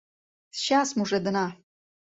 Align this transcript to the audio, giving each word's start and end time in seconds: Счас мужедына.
Счас 0.61 0.89
мужедына. 0.97 1.47